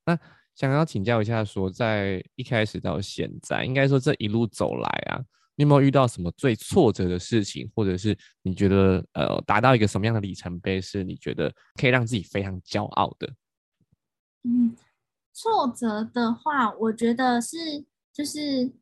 [0.05, 0.19] 那
[0.55, 5.23] 想要请教一下，说在一开始到现在，应该说这一路走来啊。
[5.55, 13.33] 你有没有遇到什么最挫折的事情，或者是你觉得呃达到一个什么样的里程碑，是你觉得可以让自己非常骄傲的？
[14.45, 14.75] 嗯，
[15.33, 18.73] 挫折的话，我觉得是就是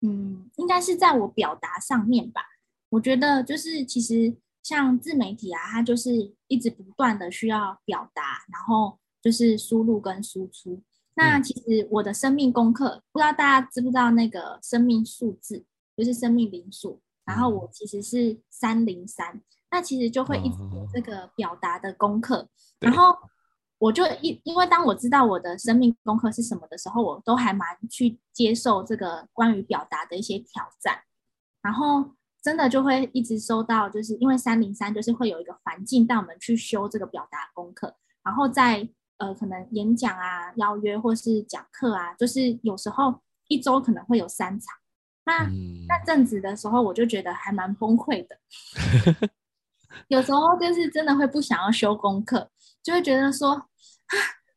[0.00, 2.42] 嗯，应该是在我表达上面吧。
[2.90, 10.82] 我觉得就是其实像自媒体啊，它就是一直不断的需要表达，然后就是输入跟输出。
[11.14, 15.64] 那其实我的生命功课，不知道大家知不知道那个生命数字，
[15.96, 17.00] 就是生命零数。
[17.24, 22.48] 然后我其实是三零三，那其实就会一直有这个表达的功课。
[22.80, 23.14] 然后
[23.78, 30.98] 我就一因为当我知道我的生命功课是什么的时候，我都还蛮去接受这个关于表达的一些挑战。
[31.62, 32.12] 然后
[32.42, 38.88] 真的就会一直收到，就是因为三零三就是会有一个环境带我们去修这个表达功课，然后在
[39.18, 44.74] 呃可能演讲啊、邀约或是讲课啊，就是有时候一周可能会有三场。
[45.24, 45.46] 那
[45.86, 48.38] 那阵子的时候，我就觉得还蛮崩溃的。
[50.08, 52.50] 有时候就是真的会不想要修功课，
[52.82, 53.66] 就会觉得说啊，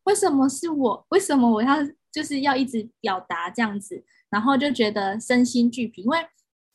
[0.03, 1.05] 为什么是我？
[1.09, 1.77] 为什么我要
[2.11, 4.03] 就是要一直表达这样子？
[4.29, 6.03] 然后就觉得身心俱疲。
[6.03, 6.17] 因为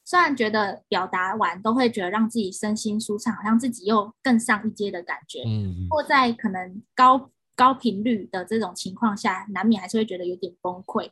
[0.04, 5.42] 虽然觉得表达完都会觉得让自己身心舒畅，好像自己又更上一阶的感觉。
[5.46, 11.10] 嗯，或在可能高高频率的这种情况下，难免还是会觉得有点崩溃。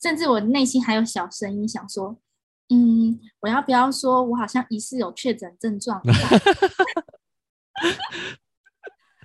[0.00, 2.16] 甚至我内心还有小声音想说，
[2.68, 6.00] 嗯，我要不要说我好像疑似有确诊症状？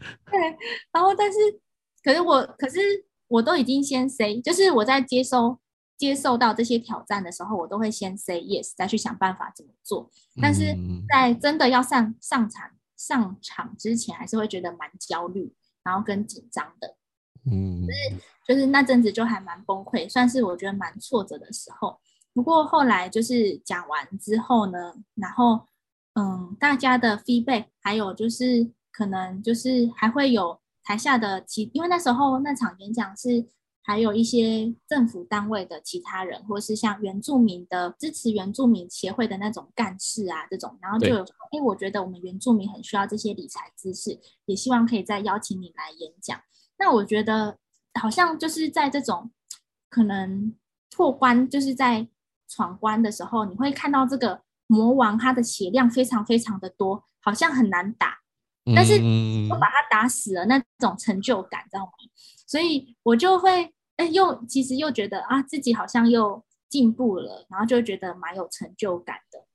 [0.32, 0.40] 对，
[0.92, 1.38] 然后但是，
[2.04, 2.80] 可是我，可是
[3.28, 5.60] 我都已经先 say，就是我在接收
[5.98, 10.10] 接受到这些挑战的时候，我都会先 say yes，再去想办法怎么做。
[10.42, 10.76] 但是
[11.10, 16.96] 在真的要上上场上场之前，还是会觉得蛮焦虑，然后跟紧张的。
[17.46, 17.98] 嗯，就是
[18.48, 22.00] 就是那阵子就还蛮崩溃，算是我觉得蛮挫折的时候。
[22.34, 25.68] 不过后来就是讲完之后呢，然后
[26.16, 33.46] 嗯，大家的 feedback，还有就是可能就是还会有台下的其，因为那时候那场演讲是
[33.82, 46.40] 还有一些政府单位的其他人，或是像原住民的支持原住民协会的那种干事啊这种，然后就有哎，我觉得我们原住民很需要这些理财知识，也希望可以再邀请你来演讲。
[46.78, 47.58] 那我觉得
[48.00, 49.32] 好像就是在这种
[49.90, 50.56] 可能
[50.96, 52.08] 破关，就是在
[52.48, 58.20] 闯关的时候，你会看到这个魔王他的血量非常非常的多，好像很难打，
[58.76, 58.94] 但是
[59.50, 61.92] 我把他打死了，那种成就感，知道吗？
[62.48, 69.46] 所以我就会哎，又其实又觉得啊，自己好像又进步了，然后就觉得蛮有成就感的，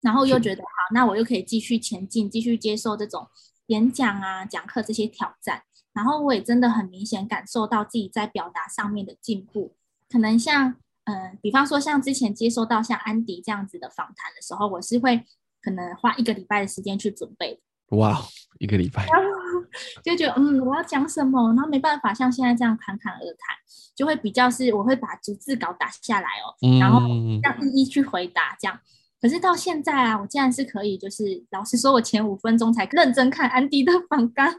[0.00, 3.26] 然后又觉得好，那我又可以继续前进，继续接受这种
[3.66, 5.62] 演讲啊、讲课这些挑战。
[5.92, 9.74] 然后我也真的很明显感受到自己在表达上面的进步，
[10.10, 15.24] 可能像，嗯，比方说像之前接收到像安迪这样子的访谈的时候，我是会
[15.62, 17.62] 可能花一个礼拜的时间去准备。
[17.90, 18.20] 哇，
[18.58, 19.06] 一个礼拜，
[20.02, 23.56] 就觉得嗯，我要讲什么，然后没办法像现在这样侃侃而谈，
[23.94, 27.00] 就会比较是我会把逐字稿打下来哦，然后
[27.42, 28.78] 这样一一去回答这样。
[29.20, 34.52] 可是到现在啊，我竟然是可以，就是老实说，我前五分钟才认真看安迪的访谈。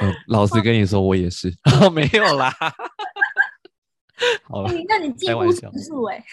[0.00, 1.52] 嗯，老实跟你说，我也是，
[1.92, 2.52] 没有啦。
[4.44, 6.24] 好了，那你进步指数哎，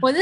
[0.00, 0.18] 我是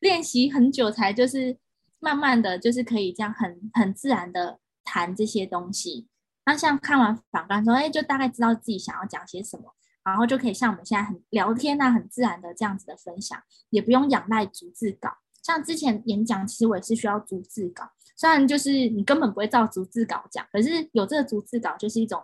[0.00, 1.56] 练习很久才就是
[2.00, 6.08] 慢慢的就是可以这样很很自然的谈这些东西。
[6.46, 15.10] 那像看完访谈之后，哎，就大概知道自己想要讲些什么，然后就可以像我们现在很聊天啊，很自然的这样子的分享，也不用仰赖逐字稿。
[15.42, 17.90] 像之前演讲，其实我也是需要逐字稿。
[18.16, 22.22] 虽然就是你根本不会照逐字稿讲，可是有这个逐字稿就是一种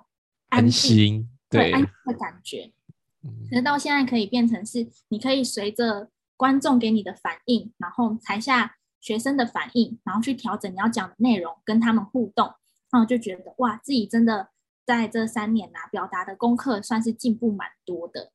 [0.48, 2.72] 安心，对安心的感觉。
[3.48, 12.46] 可是到现在可以变成是，你可以随着观众给你的反应，然后台下学生的反应，然后去调整你要讲的内容，跟他们互动，
[12.90, 14.48] 然后就觉得哇，自己真的
[14.84, 18.32] 在这三年呐，表达的功课算是进步蛮多的。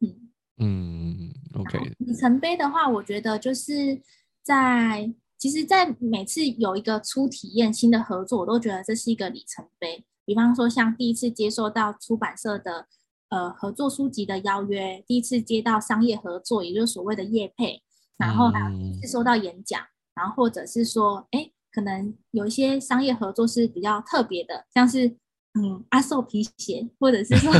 [0.00, 1.78] 嗯嗯，OK。
[1.98, 4.00] 里程碑的话，我觉得就是
[4.42, 5.14] 在。
[5.40, 10.04] 其实，在每次有一个初体验新的合作，我都觉得这是一个里程碑。
[10.24, 12.88] 比方说，像第一次接受到出版社的
[13.28, 17.80] 呃合作书籍的邀约，第一次接到商业合作，也就是所谓的业配，
[18.16, 19.80] 然后还有第一次收到演讲，
[20.18, 25.06] 然后或者是说，哎，可能有一些商业合作是比较特别的，像是
[25.54, 27.52] 嗯阿寿皮鞋，或者是说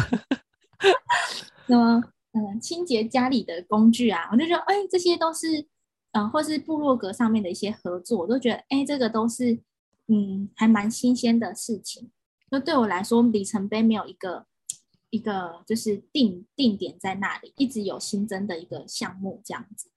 [1.67, 2.03] 什么
[2.33, 5.69] 嗯清洁家里的工具啊，我就觉得，哎，这些都是。
[6.13, 9.61] 嗯，或是部落格上面的一些合作，我都觉得，哎，这个都是，
[10.07, 12.11] 嗯，还蛮新鲜的事情。
[12.51, 14.47] 就对我来说，里程碑没有一个
[15.11, 19.91] 一个就是定定点在那里，一直有新增的一个项目这样子。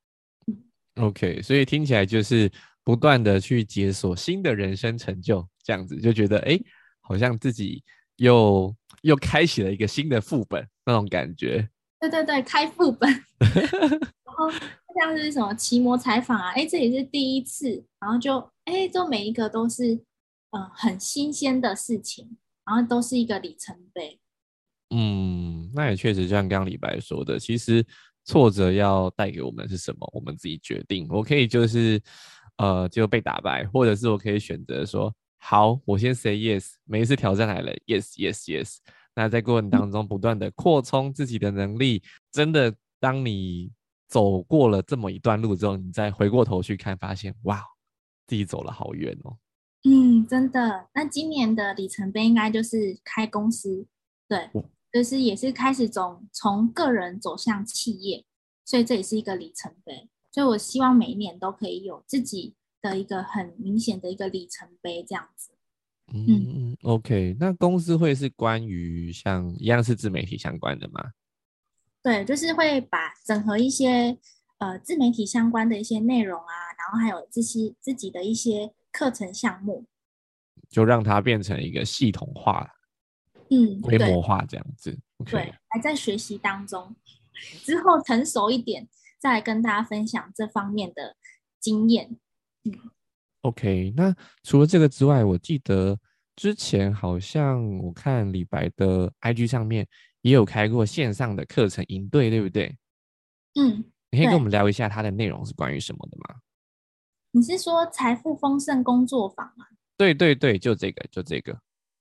[0.95, 2.51] OK，所以听起来就是
[2.83, 6.59] 不断的去解锁新的人生成就，这样子就觉得，哎，
[7.01, 7.83] 好像自己
[8.17, 11.69] 又又开启了一个新的副本那种感觉。
[11.99, 13.09] 对对对，开副本。
[13.39, 14.51] 然后。
[14.99, 19.93] 像是什么奇摩采访啊，哎，这也是第一次，然后就哎，就每一个都是
[20.51, 24.19] 嗯很新鲜的事情，然后都是一个里程碑。
[24.93, 27.81] 嗯，那也确实，就像刚刚李白说的，其实
[28.25, 31.07] 挫折要带给我们是什么，我们自己决定。
[31.09, 32.01] 我可以就是
[32.57, 38.77] 呃就被打败，或者是我可以选择说好，我先 say yes，每一次挑战来了，yes yes yes。
[39.15, 42.01] 那在过程当中不断的扩充自己的能力，
[42.31, 43.71] 真的，当你
[44.07, 47.61] 走过了这么一段路之后，你再回过头去看，发现哇，
[48.27, 49.35] 自己走了好远哦。
[49.83, 50.87] 嗯，真的。
[50.93, 53.85] 那今年的里程碑应该就是开公司，
[54.29, 54.49] 对，
[54.91, 58.25] 就是也是开始从从个人走向企业，
[58.65, 60.09] 所以这也是一个里程碑。
[60.31, 65.51] 所以我希望每一年都可以有自己的一个很明显的一个里程碑，这样子。
[66.13, 71.11] 嗯，OK，那公司会是关于像一样是自媒体相关的吗？
[72.03, 74.17] 对，就是会把整合一些
[74.57, 79.85] 呃自媒体相关的一些内容啊，然后还有这些自己的一些课程项目，
[80.69, 82.69] 就让它变成一个系统化，
[83.51, 84.97] 嗯，规模化这样子。
[85.25, 86.95] 对，还在学习当中，
[87.63, 88.87] 之后成熟一点
[89.19, 91.15] 再跟大家分享这方面的
[91.59, 92.17] 经验。
[92.63, 92.73] 嗯。
[93.41, 95.99] OK，那除了这个之外，我记得
[96.35, 99.87] 之前好像我看李白的 IG 上面
[100.21, 102.77] 也有开过线上的课程营队，对不对？
[103.55, 106.39] 嗯，你可以跟我们聊一下它的内容是关于什么的吗？
[107.31, 109.65] 你是说财富丰盛工作坊吗？
[109.97, 111.59] 对对对，就这个，就这个。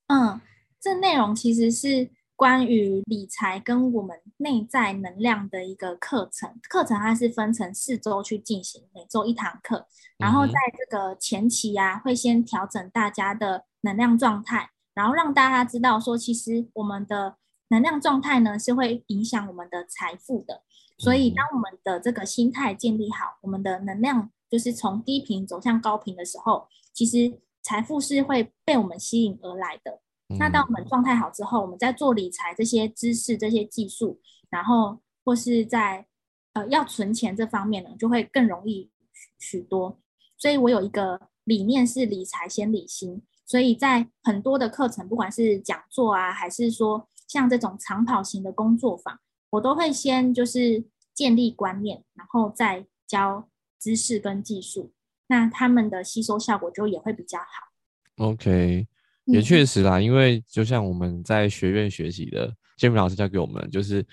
[0.09, 0.41] 嗯，
[0.81, 2.11] 这内容其实是。
[2.41, 9.87] 关于理财跟我们内在能量的一个课程，课程它是分成四周去进行，每周一堂课。
[10.17, 17.37] 然后在这个前期呀，会先调整大家的能量状态，然后让大家知道说，其实我们的
[17.69, 20.63] 能量状态呢是会影响我们的财富的。
[20.97, 30.01] 所以，当我们的这个心态建立好，我们的能量就是从低频走向高频的时候，其实财富是会被我们吸引而来的。
[30.39, 36.07] 那当我们状态好之后，我们在做理财这些知识、这些技术，然后或是在
[36.53, 38.91] 呃要存钱这方面呢，就会更容易
[39.39, 40.01] 许多。
[40.37, 49.19] 所以我有一个理念是理财先理心，所以在很多的课程，不管是讲座啊，还是说像这种长跑型的工作坊，
[49.51, 54.93] 我都会先就是建立观念，然后再教知识跟技术，
[55.27, 58.25] 那他们的吸收效果就也会比较好。
[58.25, 58.87] OK。
[59.33, 64.05] 也确实啦，因为就像我们在学院学习的建明老师教给我们，就是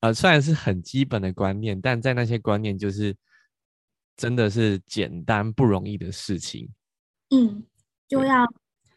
[0.00, 3.16] 呃，虽然是很基本的观念，但在那些观念就是
[4.16, 6.68] 真的是简单不容易的事情。
[7.30, 7.64] 嗯，
[8.08, 8.46] 就要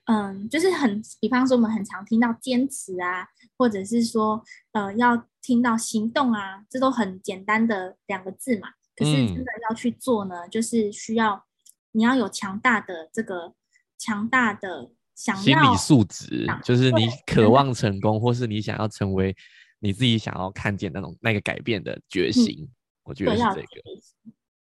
[0.05, 4.43] 嗯，就是很，比方说我们很常听到坚持啊，或者是说
[4.73, 8.69] 呃，要听到行动啊，这都很简单的两个字嘛。
[8.95, 11.45] 可是真的要去做呢，就是需要
[11.91, 13.53] 你要有强大的这个
[13.97, 14.91] 强大的。
[15.15, 19.35] 心理素质就是你渴望成功，或是你想要成为
[19.79, 22.67] 你自己想要看见那种那个改变的决心，
[23.03, 23.67] 我觉得是这个。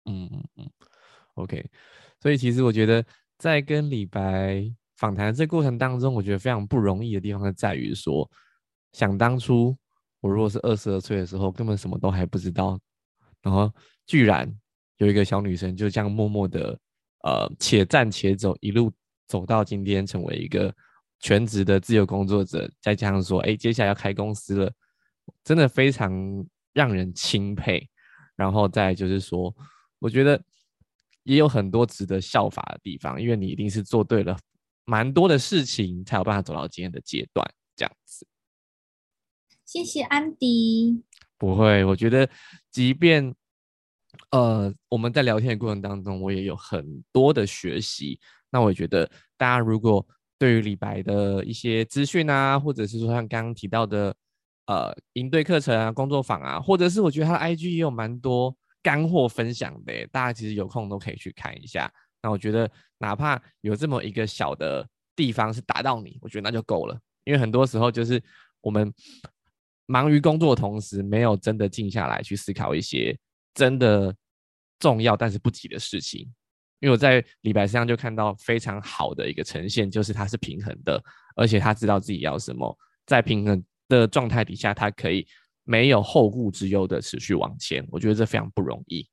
[0.05, 0.71] 嗯嗯嗯
[1.35, 1.65] ，OK。
[2.21, 3.05] 所以其实我觉得
[3.39, 4.65] 在跟李白
[4.97, 8.29] 访谈这过程当中，我觉得非常不容易的地方是在于说，
[8.93, 9.77] 想当初
[10.21, 12.79] 我如果是二十二岁的时候，根本什么都还不知道，
[13.41, 13.73] 然后
[14.07, 14.53] 居然
[14.99, 16.79] 有一个小女生就这样默默的
[17.23, 18.93] 呃且战且走一路。
[19.33, 20.71] 走到今天，成为一个
[21.19, 24.71] 全职的自由工作者，再加上说，哎，接下来要开公司了，
[25.43, 26.13] 真的非常
[26.75, 27.89] 让人钦佩。
[28.37, 29.55] 然后再就是说，
[29.99, 30.39] 我觉得
[31.23, 34.37] 也有很多值得效法的地方，因为你一定是做对了
[34.85, 37.43] 蛮多的事情，才有办法走到今天的阶段。
[37.75, 38.27] 这样子，
[39.65, 41.03] 谢谢安迪。
[41.39, 42.29] 不会，我觉得
[42.71, 43.35] 即便
[44.33, 48.19] 呃我们在聊天的过程当中，我也有很多的学习。
[48.51, 49.09] 那我觉得，
[49.39, 50.07] 大家如果
[50.39, 54.15] 对于李白的一些资讯啊，或者是说像刚刚提到的，
[54.67, 61.91] 呃，营队课程啊、工作坊啊，或者是我觉得他的 IG 也有蛮多干货分享的，大家其实有空都可以去看一下。
[62.23, 66.99] 那我觉得，哪怕有这么一个小的地方是打到你，我觉得那就够了。
[67.25, 68.23] 因为很多时候就是
[68.61, 68.93] 我们
[69.87, 73.17] 忙于工作的同时，没有真的静下来去思考一些
[73.55, 74.15] 真的
[74.83, 76.29] 重要但是不急的事情。
[76.81, 81.01] 因为我在李白身上就看到非常好的一个呈现，就是他是平衡的，
[81.37, 82.77] 而且他知道自己要什么，
[83.07, 85.25] 在平衡的状态底下，他可以
[85.63, 87.87] 没有后顾之忧的持续往前。
[87.93, 89.09] 我觉得这非常不容易。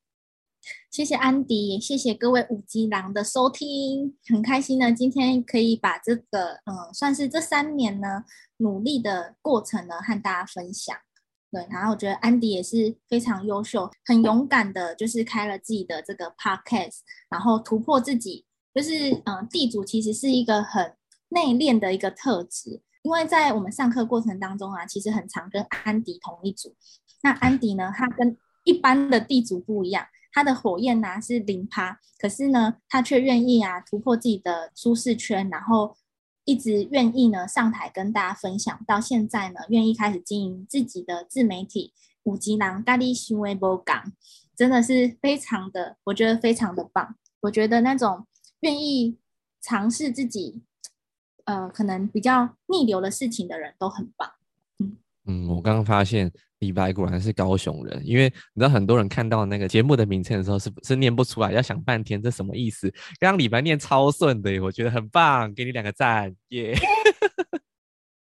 [0.89, 8.25] 谢谢安迪，谢谢各位五级狼的收听，很开心呢，今天可以把这个嗯，算是这三年呢
[8.57, 10.97] 努力的过程呢和大家分享。
[11.51, 18.45] 对，然后我觉得安迪也是非常优秀、很勇敢的，就是开了自己的这个 podcast，然后突破自己。
[18.71, 20.95] 就是嗯，地主其实是一个很
[21.29, 22.81] 内敛的一个特质。
[23.01, 26.75] 因为在我们上课过程当中啊，其实很常跟安迪同一组。
[27.23, 35.95] 那安迪呢，他跟一般的地主不一样，他的火焰呢是零趴，可是呢，他却愿意啊突破自己的舒适圈，然后
[36.49, 38.83] 一直愿意呢上台跟大家分享。
[38.87, 41.93] 到现在呢，愿意开始经营自己的自媒体
[42.23, 44.11] 五级狼咖喱行为波港，
[44.55, 47.15] 真的是非常的，我觉得非常的棒。
[47.41, 48.25] 我觉得那种
[48.61, 49.17] 愿意
[49.61, 50.63] 尝试自己。
[51.45, 54.33] 呃，可能比较逆流的事情的人都很棒。
[54.77, 62.89] 嗯嗯，我刚刚发现李白果然是高雄人，因为你知道很多人看到那个节目的名称的时候是是念不出来，要想半天这什么意思。
[63.19, 66.75] 刚刚李白念超顺的，我觉得很棒，给你两个赞，耶。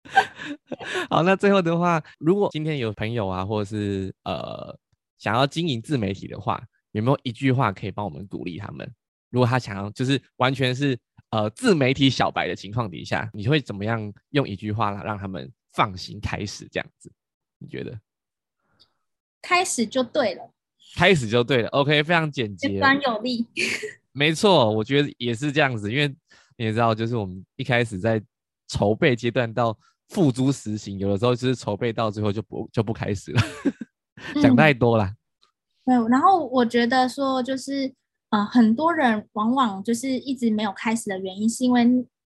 [1.08, 4.78] 好，那最后的话，如果今天有朋友啊，或者是呃
[5.18, 6.62] 想要经营自媒体的话，
[6.92, 8.90] 有没有一句话可以帮我们鼓励他们？
[9.30, 10.98] 如果他想要，就是完全是。
[11.32, 17.10] 呃，自媒体小白的情况底下，你会怎么样用一句话来让他们放心开始这样子？
[17.56, 17.98] 你觉得？
[19.43, 20.51] 开始就对了，
[20.97, 21.68] 开始就对了。
[21.70, 23.47] OK，非常简洁，简短有力。
[24.12, 26.09] 没错，我觉得也是这样子，因为
[26.57, 28.22] 你也知道，就是我们一开始在
[28.68, 29.76] 筹备阶段到
[30.09, 33.43] 付诸实行，有的时候就是筹备到最后就不就不开始了，
[34.40, 35.12] 讲太多了。
[35.84, 37.93] 对，然后我觉得说就是。
[38.32, 41.84] 呃，很多人往往就是一直没有开始的原因，是因为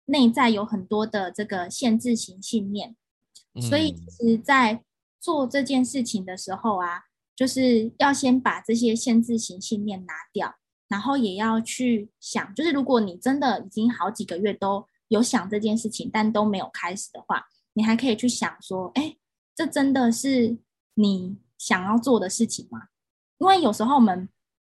[0.05, 2.95] 内在有很多的这个限制型信念。
[3.63, 4.83] 所以，其实，在
[5.27, 7.03] 做这件事情的时候啊，
[7.35, 10.55] 就是要先把这些限制型信念拿掉，
[10.87, 19.16] 然后也要去想，就是如果你真的已经好几个月都有想这件事情，但都没有开始的话，你还可以去想说，哎，
[19.53, 20.57] 这真的是
[20.95, 22.83] 你想要做的事情吗？
[23.39, 24.29] 因为有时候我们。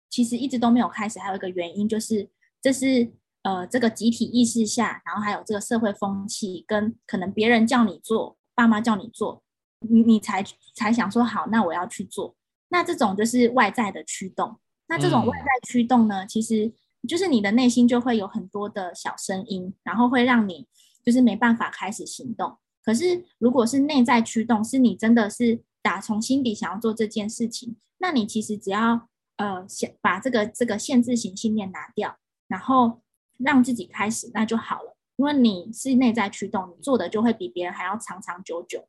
[0.07, 2.29] 其实一直都没有开始，还有一个原因就是，
[2.61, 9.43] 这是呃这个集体意识下，然后还有这个社会风气，跟可能别人叫你做，爸妈叫你做，
[9.89, 10.43] 你你才
[10.75, 12.35] 才想说好，那我要去做。
[12.69, 14.59] 那这种就是外在的驱动。
[14.87, 16.71] 那这种外在驱动呢，其实
[17.07, 20.67] 就是你的内心就会有很多的小声音，然后会让你
[21.03, 22.57] 就是没办法开始行动。
[22.83, 29.07] 可是如果是内在驱动，是你真的是打从心底想要做这件事情，那你其实只要。
[29.37, 32.15] 呃，先把这个这个限制型信念拿掉，
[32.47, 33.01] 然后
[33.37, 34.95] 让自己开始，那就好了。
[35.17, 38.87] 因为你是内在驱动，你做的就会比别人还要长长久久。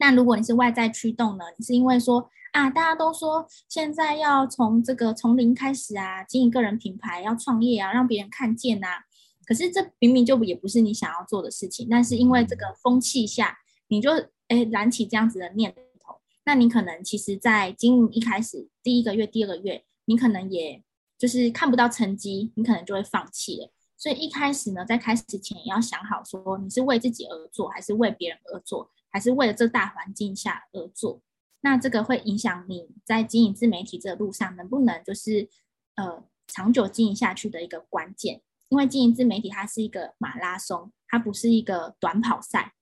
[0.00, 1.44] 那如果你是外在驱动呢？
[1.58, 9.04] 你是因为说啊，大家都说现在要从这个从零开始啊，经营个人品牌，要创业啊，让别人看见啊。
[9.44, 14.10] 可是这明明就也不是你想要做的事情，但是因为这个风气下，你就
[14.48, 16.16] 哎燃起这样子的念头。
[16.46, 20.82] 那你可能其实，在经营一开始第一个月、第二个月，你可能也
[21.18, 23.70] 就是看不到成绩，你可能就会放弃了。
[23.98, 31.20] 所以一开始呢，在开始前也要想好，说你是为自己而做，还是为别人而做，还是为了这大环境下而做。
[31.60, 35.48] 那这个会影响你在经营自媒体这个路上能不能就是
[35.96, 38.40] 呃长久经营下去的一个关键。
[38.70, 42.72] 因为经营自媒体它是一个马拉松，它不是一个短跑赛。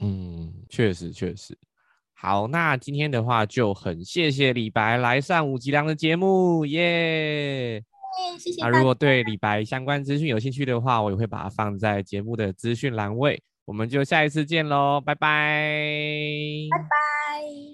[0.00, 1.58] 嗯，确实确实。
[2.14, 7.84] 好，那今天的话就很谢谢李白来上五吉良的节目，耶！
[8.38, 8.62] 谢谢。
[8.62, 13.42] 那如果对李白相关资讯有兴趣的话，我也会把它放在节目的资讯栏位。
[13.66, 16.68] 我们就下一次见喽，拜拜！
[16.70, 17.65] 拜拜。